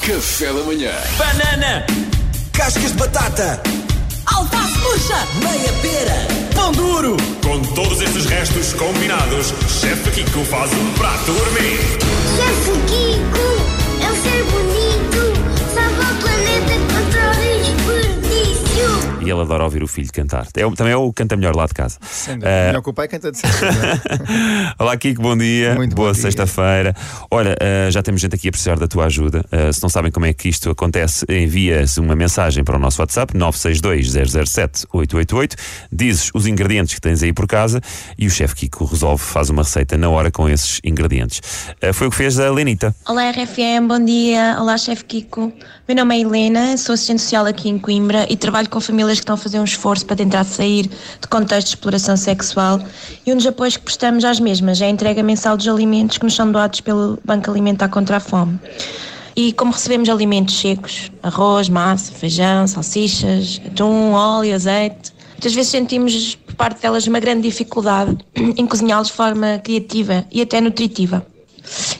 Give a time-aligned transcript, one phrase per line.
[0.00, 0.92] Café da manhã.
[1.18, 1.86] Banana,
[2.52, 3.60] Cascas de batata,
[4.26, 10.92] Alface murcha, meia pera, pão duro, Com todos estes restos combinados, Chefe Kiko faz um
[10.94, 11.78] prato gourmet.
[12.36, 13.55] Chefe Kiko,
[19.26, 20.46] E ele adora ouvir o filho cantar.
[20.54, 21.98] É, também é o que canta melhor lá de casa.
[22.42, 23.66] Eh, Melhor que o pai canta de sempre.
[23.66, 24.72] é?
[24.78, 25.74] Olá, Kiko, bom dia.
[25.74, 26.94] Muito Boa sexta-feira.
[27.28, 29.44] Olha, eh, já temos gente aqui a precisar da tua ajuda.
[29.50, 33.02] Eh, se não sabem como é que isto acontece, envia-se uma mensagem para o nosso
[33.02, 35.56] WhatsApp 962-007-888.
[35.90, 37.80] Dizes os ingredientes que tens aí por casa
[38.16, 41.40] e o chefe Kiko resolve, faz uma receita na hora com esses ingredientes.
[41.80, 42.94] Eh, foi o que fez a Lenita.
[43.08, 44.56] Olá RFM, bom dia.
[44.60, 45.52] Olá chefe Kiko.
[45.88, 49.24] Meu nome é Helena, sou assistente social aqui em Coimbra e trabalho com famílias que
[49.24, 52.80] estão a fazer um esforço para tentar sair de contexto de exploração sexual
[53.24, 56.24] e um dos apoios que prestamos às mesmas é a entrega mensal dos alimentos que
[56.24, 58.58] nos são doados pelo Banco Alimentar contra a Fome.
[59.34, 66.34] E como recebemos alimentos secos, arroz, massa, feijão, salsichas, atum, óleo, azeite, muitas vezes sentimos
[66.34, 71.26] por parte delas uma grande dificuldade em cozinhá-los de forma criativa e até nutritiva.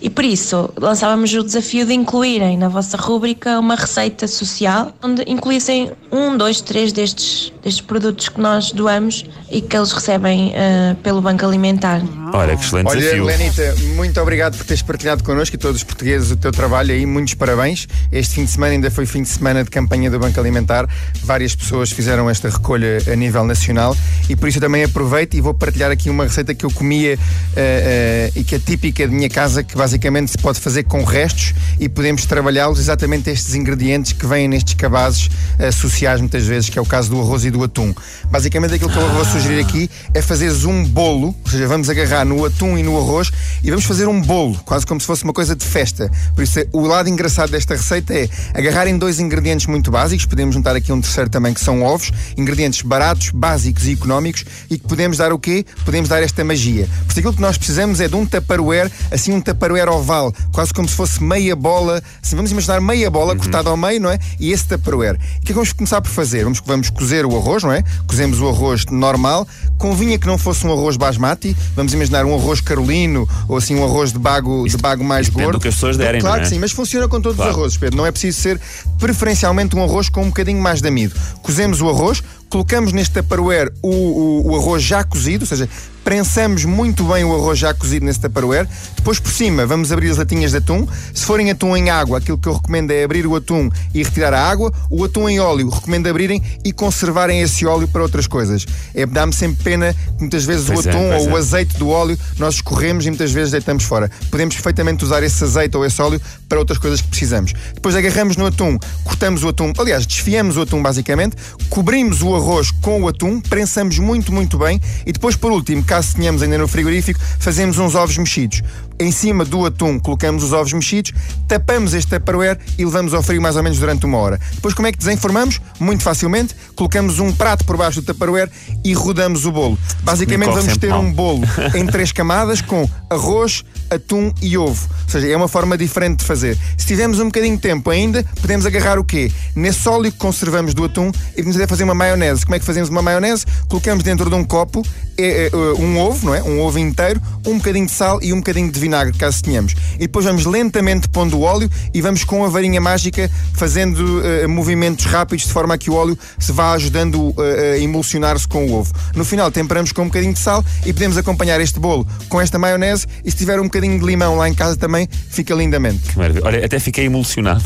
[0.00, 5.22] E por isso lançávamos o desafio de incluírem na vossa rúbrica uma receita social onde
[5.26, 10.96] incluíssem um, dois, três destes, destes produtos que nós doamos e que eles recebem eh,
[11.02, 12.02] pelo Banco Alimentar.
[12.32, 13.24] Olha, que excelente Olha, desafio.
[13.24, 17.06] Lenita, muito obrigado por teres partilhado connosco e todos os portugueses o teu trabalho aí.
[17.06, 17.86] Muitos parabéns.
[18.10, 20.88] Este fim de semana ainda foi fim de semana de campanha do Banco Alimentar.
[21.22, 23.96] Várias pessoas fizeram esta recolha a nível nacional
[24.28, 27.14] e por isso eu também aproveito e vou partilhar aqui uma receita que eu comia
[27.14, 27.18] eh,
[27.56, 31.54] eh, e que é típica de minha casa, que basicamente se pode fazer com restos
[31.78, 36.78] e podemos trabalhá-los exatamente estes ingredientes que vêm nestes cabazes eh, sociais muitas vezes, que
[36.78, 37.94] é o caso do arroz e do atum.
[38.30, 42.24] Basicamente aquilo que eu vou sugerir aqui é fazeres um bolo, ou seja, vamos agarrar
[42.24, 43.30] no atum e no arroz
[43.62, 46.10] e vamos fazer um bolo, quase como se fosse uma coisa de festa.
[46.34, 50.76] Por isso, o lado engraçado desta receita é agarrarem dois ingredientes muito básicos, podemos juntar
[50.76, 55.18] aqui um terceiro também que são ovos, ingredientes baratos, básicos e económicos e que podemos
[55.18, 55.64] dar o quê?
[55.84, 56.88] Podemos dar esta magia.
[57.04, 60.72] Por isso aquilo que nós precisamos é de um tupperware, assim um tupperware oval, quase
[60.74, 64.18] como se fosse meia bola, assim, vamos imaginar meia bola cortada ao meio, não é?
[64.38, 65.14] E esse tupperware.
[65.16, 66.44] O que é que vamos começar por fazer?
[66.44, 67.82] Vamos, vamos cozer o arroz, não é?
[68.06, 69.46] Cozemos o arroz normal,
[69.78, 73.84] convinha que não fosse um arroz basmati, vamos imaginar um arroz carolino ou assim um
[73.84, 75.52] arroz de bago, de bago mais gordo.
[75.52, 76.44] do que as pessoas derem, Claro não é?
[76.44, 77.52] que sim, mas funciona com todos Claro.
[77.52, 77.96] os arrozes, Pedro.
[77.96, 78.60] Não é preciso ser
[78.98, 81.14] preferencialmente um arroz com um bocadinho mais de amido.
[81.42, 85.68] Cozemos o arroz, colocamos neste tupperware o, o, o arroz já cozido, ou seja,
[86.06, 88.68] prensamos muito bem o arroz já cozido nesse tupperware.
[88.94, 90.86] Depois por cima vamos abrir as latinhas de atum.
[91.12, 94.32] Se forem atum em água, aquilo que eu recomendo é abrir o atum e retirar
[94.32, 94.72] a água.
[94.88, 98.64] O atum em óleo, recomendo abrirem e conservarem esse óleo para outras coisas.
[98.94, 101.32] É, Dá-me sempre pena que muitas vezes Pois o é, atum pois ou é.
[101.32, 104.08] o azeite do óleo nós escorremos e muitas vezes deitamos fora.
[104.30, 107.52] Podemos perfeitamente usar esse azeite ou esse óleo para outras coisas que precisamos.
[107.74, 111.34] Depois agarramos no atum, cortamos o atum, aliás, desfiamos o atum basicamente,
[111.68, 116.14] cobrimos o arroz com o atum, prensamos muito, muito bem e depois, por último, caso
[116.14, 118.62] tenhamos ainda no frigorífico, fazemos uns ovos mexidos.
[118.98, 121.12] Em cima do atum colocamos os ovos mexidos,
[121.46, 124.40] tapamos este tupperware e levamos ao frio mais ou menos durante uma hora.
[124.54, 125.60] Depois como é que desenformamos?
[125.78, 128.50] Muito facilmente, colocamos um prato por baixo do tupperware
[128.84, 129.78] e rodamos o bolo.
[130.02, 131.00] Basicamente vamos ter mal.
[131.02, 131.42] um bolo
[131.74, 134.88] em três camadas com arroz, atum e ovo.
[135.04, 136.56] Ou seja, é uma forma diferente de fazer.
[136.76, 139.30] Se tivermos um bocadinho de tempo ainda, podemos agarrar o quê?
[139.54, 142.44] Nesse óleo que conservamos do atum e vamos fazer uma maionese.
[142.44, 143.44] Como é que fazemos uma maionese?
[143.68, 144.82] Colocamos dentro de um copo
[145.18, 146.42] é, é, um ovo, não é?
[146.42, 149.74] Um ovo inteiro, um bocadinho de sal e um bocadinho de vinagre, caso tenhamos.
[149.96, 154.46] E depois vamos lentamente pondo o óleo e vamos com a varinha mágica fazendo eh,
[154.46, 158.66] movimentos rápidos de forma a que o óleo se vá ajudando eh, a emulsionar-se com
[158.66, 158.92] o ovo.
[159.14, 162.58] No final temperamos com um bocadinho de sal e podemos acompanhar este bolo com esta
[162.58, 166.02] maionese e se tiver um bocadinho de limão lá em casa também, fica lindamente.
[166.16, 167.64] Olha, até fiquei emulsionado.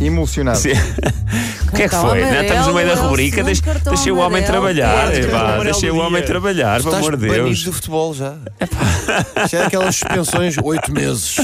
[0.00, 0.58] Emulsionado.
[0.58, 0.72] Sim.
[0.72, 0.74] O
[1.74, 2.18] que é que Cartão foi?
[2.20, 2.24] né?
[2.24, 3.30] amarelo, Estamos no meio da é rubrica.
[3.36, 4.46] segundo Deixa, cartão deixei o homem amarelo.
[4.52, 4.92] trabalhar.
[4.92, 6.26] Quarto epá, amarelo deixei do o homem dia.
[6.26, 7.64] trabalhar, pelo Estás amor de banido Deus.
[7.64, 8.34] do futebol já.
[9.50, 11.36] Já é aquelas suspensões, oito meses.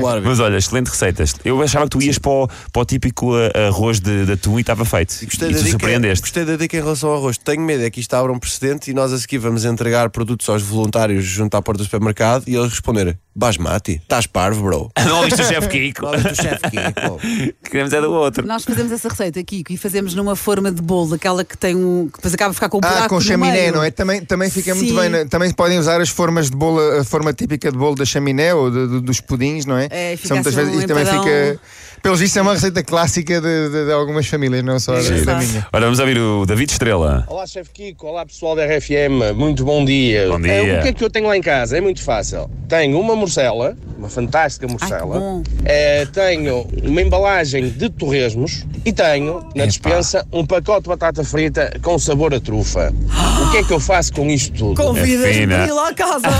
[0.00, 0.30] O árbitro.
[0.30, 1.24] Mas olha, excelente receita.
[1.44, 4.58] Eu achava que tu ias para o, para o típico uh, arroz de, de atum
[4.58, 5.14] e estava feito.
[5.22, 6.20] E, Gostei tu da, dica, surpreendeste.
[6.22, 7.38] gostei da dica em relação ao arroz.
[7.38, 10.48] Tenho medo é que isto abra um precedente e nós a seguir vamos entregar produtos
[10.48, 14.90] aos voluntários junto à porta do supermercado e eles responderem: Basmati, estás parvo, bro.
[15.06, 16.06] Não ouviste o chefe Kiko?
[16.06, 17.20] Olha o chefe Kiko.
[17.62, 18.46] queremos é do outro.
[18.46, 22.08] Nós fazemos essa receita aqui e fazemos numa forma de bolo, aquela que tem um.
[22.08, 23.74] que depois acaba de ficar com um buraco Ah, com no chaminé, meio.
[23.74, 23.90] não é?
[23.90, 24.96] Também, também fica muito Sim.
[25.00, 25.08] bem.
[25.10, 25.24] né?
[25.24, 28.70] Também podem usar as formas de bolo, a forma típica de bolo da chaminé ou
[28.70, 29.88] de- de- dos pudins, não é?
[29.90, 31.60] É, fica São muitas assim um vezes, e também fica.
[32.02, 35.24] Pelos vistos, é uma receita clássica de, de- de algumas famílias, não só da, Giro.
[35.24, 35.66] da minha.
[35.72, 37.24] Ora, vamos ouvir o David Estrela.
[37.28, 38.06] Olá, chefe Kiko.
[38.08, 39.32] Olá, pessoal da RFM.
[39.34, 40.28] Muito bom dia.
[40.28, 40.52] Bom dia.
[40.52, 41.78] Eh, o que é que eu tenho lá em casa?
[41.78, 42.50] É muito fácil.
[42.68, 43.74] Tenho uma morcela,
[44.04, 45.42] uma fantástica morcela.
[45.64, 51.72] Eh, tenho uma embalagem de torresmos e tenho, na despensa, um pacote de batata frita
[51.82, 52.92] com sabor a trufa.
[53.42, 54.74] O que é que eu faço com isto tudo?
[54.82, 56.28] Convidas-me para ir lá a casa.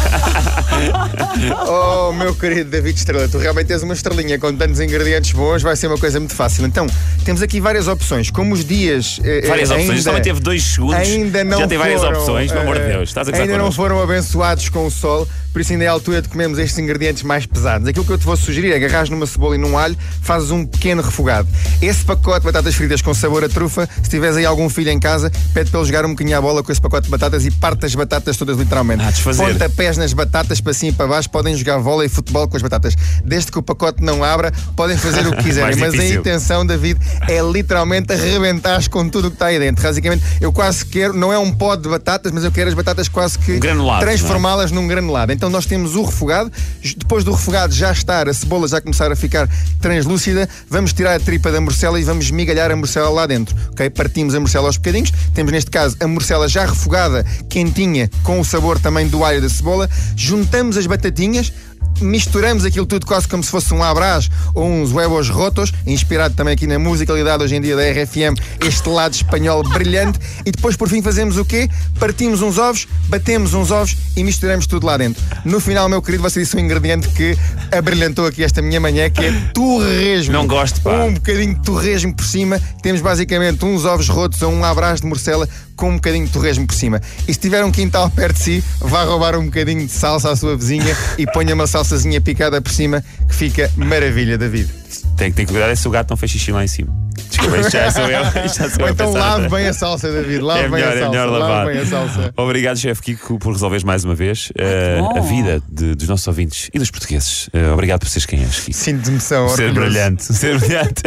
[1.66, 5.76] Oh, meu querido David Estrela, tu realmente tens uma estrelinha com tantos ingredientes bons, vai
[5.76, 6.64] ser uma coisa muito fácil.
[6.66, 6.86] Então,
[7.24, 8.30] temos aqui várias opções.
[8.30, 9.20] Como os dias.
[9.24, 9.90] eh, Várias eh, opções.
[9.98, 10.96] ainda- Também teve dois segundos.
[10.96, 13.08] Ainda não Já tem várias foram, opções, pelo amor de eh, Deus.
[13.08, 16.22] Estás a Ainda não foram abençoados com o sol, por isso ainda é a altura
[16.22, 17.86] de comermos estes ingredientes mais pesados.
[17.86, 20.66] Aquilo que eu te vou sugerir é agarrar numa cebola e num alho, fazes um
[20.66, 21.48] pequeno refogado.
[21.80, 24.98] Esse pacote de batatas fritas com sabor a trufa, se tiveres aí algum filho em
[24.98, 27.50] casa, pede para ele jogar um bocadinho à bola com esse pacote de batatas e
[27.52, 29.04] parte as batatas todas literalmente.
[29.04, 29.52] Ah, desfazer.
[29.52, 32.62] Pontapés nas batatas para cima e para baixo, podem jogar vôlei e futebol com as
[32.62, 32.94] batatas.
[33.24, 35.76] Desde que o pacote não abra, podem fazer o que quiserem.
[35.76, 39.82] Mas a intenção, David, é literalmente arrebentares com tudo o que está aí dentro.
[39.82, 43.08] Basicamente, eu quase quero, não é um pó de batatas, mas eu quero as batatas
[43.08, 45.32] quase que Um granulado, transformá-las num granulado.
[45.32, 46.50] Então nós temos o refogado,
[46.96, 49.48] depois do refogado já estar, a cebola já começar a ficar
[49.80, 53.54] translúcida, vamos tirar a tripa da morcela e vamos migalhar a morcela lá dentro.
[53.70, 53.90] ok?
[53.90, 58.44] Partimos a morcela aos bocadinhos, temos neste caso a morcela já refogada, quentinha, com o
[58.44, 61.52] sabor também do alho da cebola, juntamos as batatinhas,
[62.00, 66.54] misturamos aquilo tudo quase como se fosse um abrás ou uns huevos rotos, inspirado também
[66.54, 70.88] aqui na musicalidade hoje em dia da RFM, este lado espanhol brilhante, e depois por
[70.88, 71.68] fim fazemos o quê?
[71.98, 75.22] Partimos uns ovos, batemos uns ovos e misturamos tudo lá dentro.
[75.44, 77.36] No final, meu querido, você disse um ingrediente que
[77.72, 80.32] abrilhantou aqui esta minha manhã, que é torresmo.
[80.32, 81.04] Não gosto, pá.
[81.04, 85.06] Um bocadinho de torresmo por cima, temos basicamente uns ovos rotos ou um abrás de
[85.06, 87.00] morcela com um bocadinho de torresmo por cima.
[87.26, 90.36] E se tiver um quintal perto de si, vá roubar um bocadinho de salsa à
[90.36, 94.68] sua vizinha e ponha uma salsazinha picada por cima, que fica maravilha, David.
[95.16, 96.92] Tem, tem que cuidar é se o gato não fez xixi lá em cima.
[97.30, 98.24] Desculpa, isto já sou eu.
[98.48, 100.40] Já sou Ou então lave bem a salsa, David.
[100.40, 101.10] Lave É bem melhor, a é salsa.
[101.10, 101.66] melhor lave lavar.
[101.66, 102.34] bem a salsa.
[102.36, 104.50] Obrigado, chefe Kiko, por resolveres mais uma vez
[104.98, 105.16] bom.
[105.18, 107.48] a vida de- dos nossos ouvintes e dos portugueses.
[107.52, 108.72] Eh, obrigado por seres quem és, Kiko.
[108.76, 109.48] Sinto emoção.
[109.50, 111.02] Ser brilhante, ser brilhante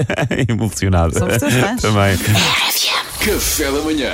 [0.50, 1.18] emocionado.
[1.18, 1.82] Somos teus fãs.
[1.82, 2.18] Também.
[3.20, 4.12] Café da manhã.